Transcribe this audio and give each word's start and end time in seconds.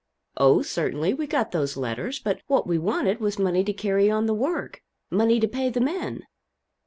"Oh, 0.35 0.63
certainly, 0.63 1.13
we 1.13 1.27
got 1.27 1.51
those 1.51 1.77
letters. 1.77 2.17
But 2.17 2.41
what 2.47 2.65
we 2.65 2.79
wanted 2.79 3.19
was 3.19 3.37
money 3.37 3.63
to 3.63 3.71
carry 3.71 4.09
on 4.09 4.25
the 4.25 4.33
work 4.33 4.81
money 5.11 5.39
to 5.39 5.47
pay 5.47 5.69
the 5.69 5.79
men." 5.79 6.23